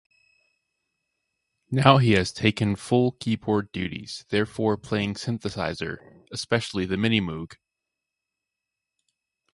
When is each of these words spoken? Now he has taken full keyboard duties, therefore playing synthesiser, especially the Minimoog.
Now 1.69 1.99
he 1.99 2.13
has 2.13 2.31
taken 2.33 2.75
full 2.75 3.11
keyboard 3.19 3.71
duties, 3.71 4.25
therefore 4.29 4.75
playing 4.75 5.13
synthesiser, 5.13 6.23
especially 6.31 6.87
the 6.87 6.95
Minimoog. 6.97 7.53